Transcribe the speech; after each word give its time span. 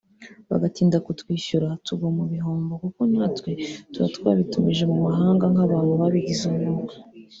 bagatinda 0.49 0.97
kutwishyura 1.05 1.67
tugwa 1.85 2.07
mu 2.17 2.23
bihombo 2.31 2.73
kuko 2.83 3.01
natwe 3.13 3.51
tuba 3.91 4.07
twabitumije 4.15 4.83
mu 4.91 4.97
mahanga 5.07 5.45
nk’abantu 5.53 5.91
babigize 6.01 6.43
umwuga 6.51 6.93